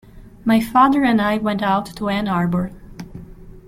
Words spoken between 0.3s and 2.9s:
My father and I went out to Ann Arbor.